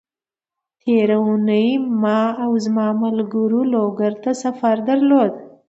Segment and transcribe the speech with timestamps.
[0.81, 1.67] تېره اونۍ
[2.01, 5.31] ما او زما ملګرو لوګر ته سفر درلود،